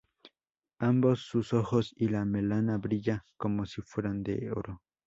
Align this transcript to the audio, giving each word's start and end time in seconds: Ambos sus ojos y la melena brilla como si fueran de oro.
Ambos 0.79 1.27
sus 1.27 1.53
ojos 1.53 1.93
y 1.95 2.07
la 2.07 2.25
melena 2.25 2.79
brilla 2.79 3.23
como 3.37 3.67
si 3.67 3.83
fueran 3.83 4.23
de 4.23 4.49
oro. 4.51 4.81